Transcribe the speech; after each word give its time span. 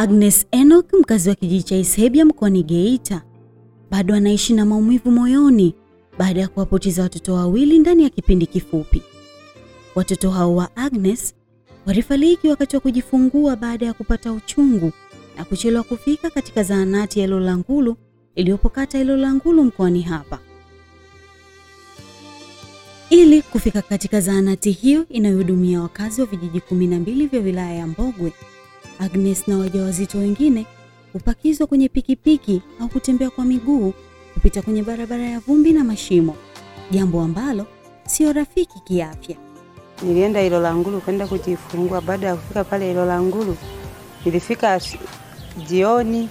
Agnes 0.00 0.46
Enoch, 0.52 0.92
mkazi 1.00 1.28
wa 1.28 1.34
kijiji 1.34 1.62
cha 1.62 1.76
Isebia 1.76 2.24
mkoani 2.24 2.62
Geita, 2.62 3.22
bado 3.90 4.14
anaishi 4.14 4.52
na 4.54 4.64
maumivu 4.66 5.10
moyoni 5.10 5.74
baada 6.18 6.40
ya 6.40 6.48
kuwapoteza 6.48 7.02
watoto 7.02 7.34
wawili 7.34 7.78
ndani 7.78 8.02
ya 8.02 8.10
kipindi 8.10 8.46
kifupi. 8.46 9.02
Watoto 9.94 10.30
hao 10.30 10.56
wa 10.56 10.76
Agnes 10.76 11.34
walifariki 11.86 12.48
wakati 12.48 12.76
wa 12.76 12.80
kujifungua 12.80 13.56
baada 13.56 13.86
ya 13.86 13.92
kupata 13.92 14.32
uchungu 14.32 14.92
na 15.36 15.44
kuchelewa 15.44 15.82
kufika 15.84 16.30
katika 16.30 16.62
zahanati 16.62 17.18
ya 17.20 17.24
Ilolangulu 17.26 17.96
iliyopo 18.34 18.68
kata 18.68 18.98
ya 18.98 19.04
Ilolangulu 19.04 19.64
mkoani 19.64 20.02
hapa. 20.02 20.38
Ili 23.10 23.42
kufika 23.42 23.82
katika 23.82 24.20
zahanati 24.20 24.70
hiyo 24.70 25.06
inayohudumia 25.08 25.82
wakazi 25.82 26.20
wa 26.20 26.26
vijiji 26.26 26.60
kumi 26.60 26.86
na 26.86 26.98
mbili 27.00 27.26
vya 27.26 27.40
wilaya 27.40 27.74
ya 27.74 27.86
Mbogwe, 27.86 28.32
Agnes 29.00 29.48
na 29.48 29.58
wajawazito 29.58 30.18
wengine 30.18 30.66
hupakizwa 31.12 31.66
kwenye 31.66 31.88
pikipiki 31.88 32.62
au 32.80 32.88
kutembea 32.88 33.30
kwa 33.30 33.44
miguu 33.44 33.92
kupita 34.34 34.62
kwenye 34.62 34.82
barabara 34.82 35.22
ya 35.24 35.40
vumbi 35.40 35.72
na 35.72 35.84
mashimo, 35.84 36.36
jambo 36.90 37.20
ambalo 37.22 37.66
sio 38.06 38.32
rafiki 38.32 38.80
kiafya. 38.80 39.36
Nilienda 40.02 40.42
Ilolangulu 40.42 41.00
kwenda 41.00 41.26
kujifungua. 41.26 42.00
Baada 42.00 42.26
ya 42.26 42.36
kufika 42.36 42.64
pale 42.64 42.90
Ilolangulu, 42.90 43.56
nilifika 44.24 44.80
jioni 45.68 46.28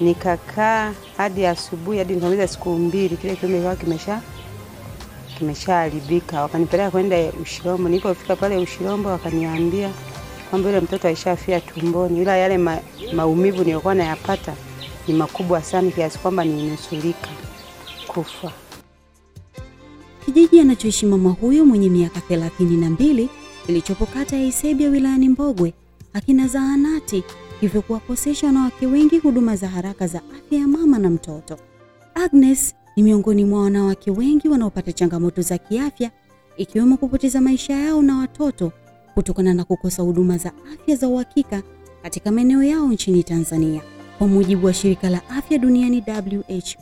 nikakaa 0.00 0.92
hadi 1.16 1.46
asubuhi, 1.46 1.98
hadi 1.98 2.14
nikamaliza 2.14 2.48
siku 2.48 2.70
mbili, 2.70 3.16
kile 3.16 3.36
kiume 3.36 3.56
kikawa 3.56 3.76
kimesha 3.76 4.20
kimeshaharibika. 5.38 6.42
Wakanipeleka 6.42 6.90
kwenda 6.90 7.16
Ushirombo. 7.42 7.88
Nilipofika 7.88 8.36
pale 8.36 8.56
Ushirombo, 8.56 9.08
wakaniambia 9.08 9.90
kwamba 10.52 10.68
yule 10.68 10.80
mtoto 10.80 11.08
aishafia 11.08 11.60
tumboni, 11.60 12.22
ila 12.22 12.36
yale 12.36 12.58
ma, 12.58 12.78
maumivu 13.14 13.58
niliyokuwa 13.58 13.94
nayapata 13.94 14.54
ni 15.08 15.14
makubwa 15.14 15.62
sana 15.62 15.90
kiasi 15.90 16.18
kwamba 16.18 16.44
ninusurika 16.44 17.28
kufa. 18.06 18.52
Kijiji 20.24 20.60
anachoishi 20.60 21.06
mama 21.06 21.30
huyo 21.30 21.64
mwenye 21.66 21.88
miaka 21.90 22.20
thelathini 22.20 22.76
na 22.76 22.90
mbili 22.90 23.28
kilichopo 23.66 24.06
kata 24.06 24.36
ya 24.36 24.44
Isebia 24.44 24.88
wilayani 24.88 25.28
Mbogwe 25.28 25.74
hakina 26.12 26.46
zahanati, 26.48 27.24
hivyo 27.60 27.82
kuwakosesha 27.82 28.46
wanawake 28.46 28.86
wengi 28.86 29.18
huduma 29.18 29.56
za 29.56 29.68
haraka 29.68 30.06
za 30.06 30.18
afya 30.38 30.58
ya 30.58 30.68
mama 30.68 30.98
na 30.98 31.10
mtoto. 31.10 31.58
Agnes 32.14 32.74
ni 32.96 33.02
miongoni 33.02 33.44
mwa 33.44 33.62
wanawake 33.62 34.10
wengi 34.10 34.48
wanaopata 34.48 34.92
changamoto 34.92 35.42
za 35.42 35.58
kiafya 35.58 36.10
ikiwemo 36.56 36.96
kupoteza 36.96 37.40
maisha 37.40 37.72
yao 37.74 38.02
na 38.02 38.16
watoto 38.18 38.72
kutokana 39.14 39.54
na 39.54 39.64
kukosa 39.64 40.02
huduma 40.02 40.38
za 40.38 40.52
afya 40.74 40.96
za 40.96 41.08
uhakika 41.08 41.62
katika 42.02 42.30
maeneo 42.32 42.62
yao 42.62 42.88
nchini 42.92 43.22
Tanzania. 43.22 43.80
Kwa 44.18 44.28
mujibu 44.28 44.66
wa 44.66 44.74
shirika 44.74 45.10
la 45.10 45.28
afya 45.30 45.58
duniani 45.58 46.04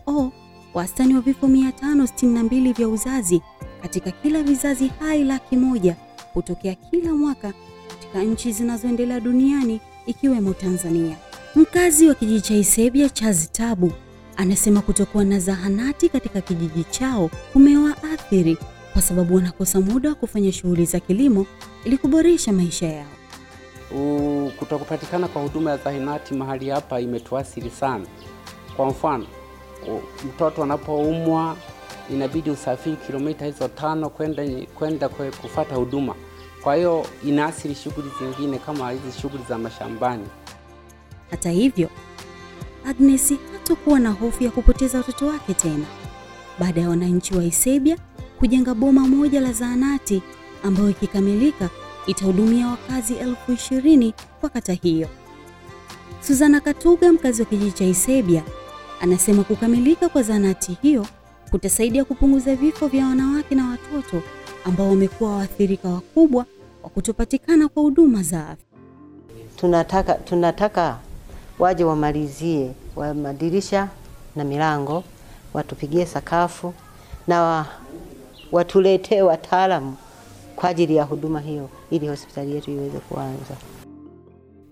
WHO, 0.07 0.33
wastani 0.75 1.15
wa 1.15 1.21
vifo 1.21 1.47
562 1.47 2.75
vya 2.75 2.89
uzazi 2.89 3.43
katika 3.83 4.11
kila 4.11 4.43
vizazi 4.43 4.87
hai 4.99 5.25
laki 5.25 5.57
moja 5.57 5.97
hutokea 6.35 6.75
kila 6.75 7.15
mwaka 7.15 7.53
katika 7.89 8.23
nchi 8.23 8.53
zinazoendelea 8.53 9.21
duniani 9.21 9.81
ikiwemo 10.07 10.53
Tanzania. 10.55 11.17
Mkazi 11.55 12.09
wa 12.09 12.15
kijiji 12.15 12.41
cha 12.41 12.55
Isebia 12.55 13.09
Charles 13.09 13.53
Tabu 13.53 13.93
anasema 14.37 14.81
kutokuwa 14.81 15.25
na 15.25 15.39
zahanati 15.39 16.09
katika 16.09 16.41
kijiji 16.41 16.85
chao 16.91 17.31
kumewaathiri 17.53 18.57
kwa 18.93 19.03
sababu 19.03 19.35
wanakosa 19.35 19.81
muda 19.81 20.09
wa 20.09 20.15
kufanya 20.15 20.53
shughuli 20.53 20.85
za 20.85 21.01
kilimo 21.01 21.47
ili 21.85 21.99
kuboresha 21.99 22.53
maisha 22.53 22.87
yao. 22.87 23.07
Kutokupatikana 24.59 25.29
kwa 25.29 25.43
huduma 25.43 25.71
ya 25.71 25.77
zahanati 25.77 26.35
mahali 26.35 26.69
hapa 26.71 27.01
imetuathiri 27.01 27.71
sana. 27.71 28.07
Kwa 28.77 28.87
mfano, 28.87 29.27
mtoto 30.27 30.63
anapoumwa 30.63 31.57
inabidi 32.13 32.51
usafiri 32.51 32.97
kilomita 32.97 33.47
hizo 33.47 33.69
tano 33.69 34.11
kwenda 34.11 34.43
kwenda 34.75 35.09
kufata 35.09 35.75
huduma. 35.75 36.15
Kwa 36.63 36.75
hiyo 36.77 37.07
inaathiri 37.25 37.75
shughuli 37.75 38.11
zingine 38.21 38.59
kama 38.59 38.91
hizi 38.91 39.21
shughuli 39.21 39.43
za 39.49 39.59
mashambani. 39.59 40.27
Hata 41.31 41.51
hivyo, 41.51 41.89
Agnes 42.87 43.35
hatakuwa 43.53 44.01
na 44.01 44.11
hofu 44.11 44.45
ya 44.45 44.51
kupoteza 44.51 44.99
watoto 44.99 45.27
wake 45.27 45.55
tena 45.55 45.85
baada 46.59 46.81
ya 46.81 46.89
wananchi 46.89 47.35
wa 47.35 47.45
Isebia 47.45 47.97
kujenga 48.41 48.75
boma 48.75 49.01
moja 49.09 49.41
la 49.41 49.53
zahanati 49.53 50.23
ambayo 50.63 50.91
ikikamilika 50.91 51.71
itahudumia 52.07 52.67
wakazi 52.69 53.15
elfu 53.15 53.53
ishirini 53.53 54.15
kwa 54.41 54.49
kata 54.49 54.73
hiyo. 54.73 55.09
Suzana 56.21 56.61
Katuga, 56.61 57.13
mkazi 57.13 57.43
wa 57.43 57.49
kijiji 57.49 57.73
cha 57.73 57.85
Isebia, 57.85 58.43
anasema 59.01 59.45
kukamilika 59.45 60.09
kwa 60.09 60.23
zahanati 60.23 60.79
hiyo 60.83 61.07
kutasaidia 61.51 62.05
kupunguza 62.05 62.55
vifo 62.57 62.87
vya 62.89 63.07
wanawake 63.07 63.55
na 63.55 63.69
watoto 63.69 64.23
ambao 64.65 64.89
wamekuwa 64.89 65.37
waathirika 65.37 65.89
wakubwa 65.89 66.47
wa 66.83 66.91
kutopatikana 66.91 67.69
kwa 67.69 67.83
huduma 67.83 68.23
za 68.23 68.41
afya. 68.49 68.65
tunataka, 69.57 70.15
tunataka 70.15 70.99
waje 71.59 71.85
wamalizie 71.85 72.71
wa 72.97 73.15
madirisha 73.15 73.89
na 74.37 74.45
milango, 74.45 75.05
watupigie 75.55 76.07
sakafu 76.07 76.75
na 77.27 77.43
wa, 77.43 77.67
watuletee 78.53 79.23
wataalamu 79.23 79.97
kwa 80.57 80.69
ajili 80.69 80.97
ya 80.97 81.05
huduma 81.05 81.41
hiyo, 81.41 81.69
ili 81.91 82.09
hospitali 82.09 82.55
yetu 82.55 82.71
iweze 82.71 82.99
kuanza. 82.99 83.57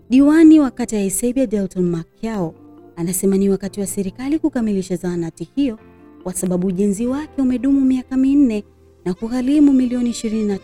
Diwani 0.09 0.59
wa 0.59 0.71
kata 0.71 0.97
ya 0.97 1.05
Isebia 1.05 1.47
Delton 1.47 1.83
Makyao 1.85 2.53
anasema 2.95 3.37
ni 3.37 3.49
wakati 3.49 3.79
wa 3.79 3.87
serikali 3.87 4.39
kukamilisha 4.39 4.95
zahanati 4.95 5.49
hiyo 5.55 5.79
kwa 6.23 6.33
sababu 6.33 6.67
ujenzi 6.67 7.07
wake 7.07 7.41
umedumu 7.41 7.81
miaka 7.81 8.17
minne 8.17 8.63
na 9.05 9.13
kugharimu 9.13 9.73
milioni 9.73 10.09
23 10.09 10.57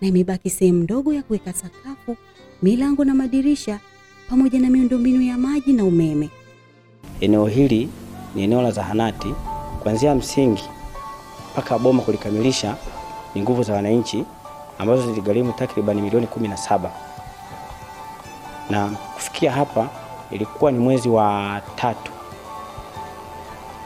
na 0.00 0.08
imebaki 0.08 0.50
sehemu 0.50 0.82
ndogo 0.82 1.14
ya 1.14 1.22
kuweka 1.22 1.52
sakafu, 1.52 2.16
milango 2.62 3.04
na 3.04 3.14
madirisha 3.14 3.80
pamoja 4.30 4.58
na 4.60 4.70
miundombinu 4.70 5.22
ya 5.22 5.38
maji 5.38 5.72
na 5.72 5.84
umeme. 5.84 6.30
Eneo 7.20 7.46
hili 7.46 7.88
ni 8.34 8.42
eneo 8.42 8.62
la 8.62 8.70
zahanati, 8.70 9.28
kuanzia 9.82 10.14
msingi 10.14 10.62
mpaka 11.56 11.78
boma 11.78 12.02
kulikamilisha 12.02 12.76
ni 13.34 13.42
nguvu 13.42 13.62
za 13.62 13.72
wananchi 13.74 14.24
ambazo 14.78 15.02
ziligharimu 15.02 15.52
takribani 15.52 16.02
milioni 16.02 16.26
kumi 16.26 16.48
na 16.48 16.56
kufikia 19.14 19.52
hapa 19.52 19.88
ilikuwa 20.30 20.72
ni 20.72 20.78
mwezi 20.78 21.08
wa 21.08 21.60
tatu, 21.76 22.12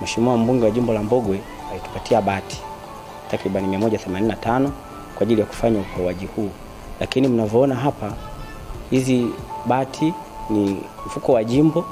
Mheshimiwa 0.00 0.36
mbunge 0.36 0.64
wa 0.64 0.70
jimbo 0.70 0.92
la 0.92 1.02
Mbogwe 1.02 1.40
alitupatia 1.70 2.22
bati 2.22 2.60
takribani 3.30 3.76
185 3.76 4.68
kwa 5.14 5.22
ajili 5.22 5.40
ya 5.40 5.46
kufanya 5.46 5.80
upoaji 5.80 6.26
huu, 6.26 6.50
lakini 7.00 7.28
mnavyoona 7.28 7.74
hapa 7.74 8.12
hizi 8.90 9.26
bati 9.66 10.14
ni 10.50 10.82
mfuko 11.06 11.32
wa 11.32 11.44
jimbo, 11.44 11.84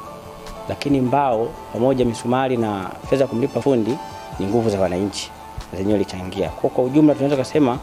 lakini 0.68 1.00
mbao 1.00 1.48
pamoja 1.72 2.04
misumari 2.04 2.56
na 2.56 2.90
fedha 3.10 3.26
kumlipa 3.26 3.60
fundi 3.62 3.98
ni 4.38 4.46
nguvu 4.46 4.70
za 4.70 4.80
wananchi 4.80 5.30
zenyewe 5.76 5.96
ilichangia. 5.96 6.48
Kwa 6.48 6.70
kwa 6.70 6.84
ujumla 6.84 7.14
tunaweza 7.14 7.36
kusema 7.42 7.78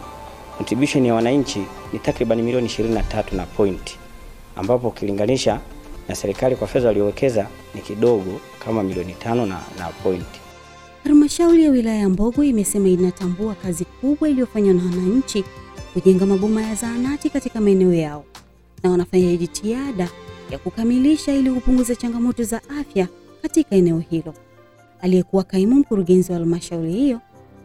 contribution 0.57 1.05
ya 1.05 1.13
wananchi 1.13 1.61
ni 1.93 1.99
takriban 1.99 2.41
milioni 2.41 2.67
23 2.67 3.35
na 3.35 3.45
point, 3.45 3.97
ambapo 4.55 4.87
ukilinganisha 4.87 5.59
na 6.09 6.15
serikali 6.15 6.55
kwa 6.55 6.67
fedha 6.67 6.87
waliowekeza 6.87 7.47
ni 7.75 7.81
kidogo 7.81 8.39
kama 8.65 8.83
milioni 8.83 9.13
tano 9.13 9.45
na, 9.45 9.59
na 9.79 9.87
point. 10.03 10.25
Halmashauri 11.03 11.63
ya 11.63 11.71
wilaya 11.71 11.99
ya 11.99 12.09
Mbogwe 12.09 12.47
imesema 12.47 12.87
inatambua 12.87 13.55
kazi 13.55 13.85
kubwa 13.85 14.29
iliyofanywa 14.29 14.73
na 14.73 14.83
wananchi 14.83 15.43
kujenga 15.93 16.25
maboma 16.25 16.61
ya 16.61 16.75
zahanati 16.75 17.29
katika 17.29 17.61
maeneo 17.61 17.93
yao 17.93 18.23
na 18.83 18.89
wanafanya 18.91 19.35
jitihada 19.37 20.09
ya 20.51 20.57
kukamilisha 20.57 21.33
ili 21.33 21.51
kupunguza 21.51 21.95
changamoto 21.95 22.43
za 22.43 22.61
afya 22.79 23.07
katika 23.41 23.75
eneo 23.75 23.99
hilo. 24.09 24.33
Aliyekuwa 25.01 25.43
kaimu 25.43 25.75
mkurugenzi 25.75 26.31
wa 26.31 26.37
halmashauri 26.37 26.91
hiyo, 26.93 27.19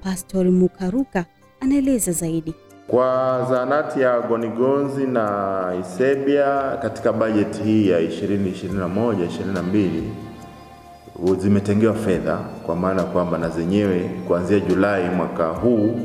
Pastor 0.04 0.44
Mukaruka, 0.50 1.24
anaeleza 1.60 2.12
zaidi. 2.12 2.54
Kwa 2.86 3.46
zahanati 3.50 4.00
ya 4.00 4.20
Gonigonzi 4.20 5.06
na 5.06 5.58
Isebia 5.80 6.76
katika 6.82 7.12
bajeti 7.12 7.62
hii 7.62 7.88
ya 7.88 8.00
2021 8.00 9.26
22 11.24 11.36
zimetengewa 11.38 11.94
fedha 11.94 12.36
kwa 12.66 12.76
maana 12.76 13.02
kwamba 13.02 13.38
na 13.38 13.48
zenyewe 13.48 14.10
kuanzia 14.28 14.60
Julai 14.60 15.10
mwaka 15.10 15.48
huu 15.48 16.00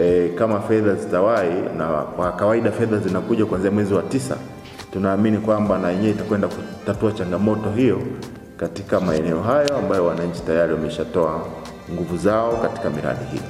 e, 0.00 0.28
kama 0.28 0.60
fedha 0.60 0.94
zitawahi, 0.94 1.54
na 1.78 1.86
kwa 1.88 2.32
kawaida 2.32 2.72
fedha 2.72 2.98
zinakuja 2.98 3.46
kuanzia 3.46 3.70
mwezi 3.70 3.94
wa 3.94 4.02
tisa, 4.02 4.36
tunaamini 4.92 5.38
kwamba 5.38 5.78
na 5.78 5.90
yenyewe 5.90 6.10
itakwenda 6.10 6.48
kutatua 6.48 7.12
changamoto 7.12 7.70
hiyo 7.70 7.98
katika 8.56 9.00
maeneo 9.00 9.40
hayo 9.42 9.76
ambayo 9.78 10.06
wananchi 10.06 10.42
tayari 10.42 10.72
wameshatoa 10.72 11.46
nguvu 11.92 12.16
zao 12.16 12.56
katika 12.56 12.90
miradi 12.90 13.24
hiyo. 13.24 13.42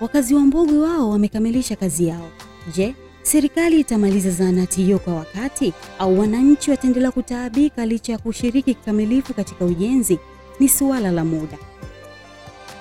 Wakazi 0.00 0.34
wa 0.34 0.40
Mbogwe 0.40 0.78
wao 0.78 1.10
wamekamilisha 1.10 1.76
kazi 1.76 2.06
yao. 2.08 2.28
Je, 2.74 2.94
Serikali 3.24 3.80
itamaliza 3.80 4.30
zahanati 4.30 4.82
hiyo 4.82 4.98
kwa 4.98 5.14
wakati 5.14 5.72
au 5.98 6.18
wananchi 6.20 6.70
wataendelea 6.70 7.10
kutaabika 7.10 7.86
licha 7.86 8.12
ya 8.12 8.18
kushiriki 8.18 8.74
kikamilifu 8.74 9.34
katika 9.34 9.64
ujenzi? 9.64 10.18
Ni 10.60 10.68
suala 10.68 11.10
la 11.10 11.24
muda. 11.24 11.58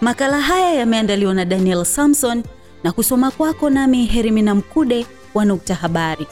Makala 0.02 0.42
haya 0.42 0.74
yameandaliwa 0.74 1.34
na 1.34 1.46
Daniel 1.46 1.86
Samson 1.86 2.44
na 2.84 2.92
kusoma 2.92 3.32
kwako 3.32 3.70
nami 3.70 4.06
Herimina 4.06 4.56
Mkude 4.56 5.06
wa 5.34 5.46
Nukta 5.46 5.76
Habari. 5.76 6.28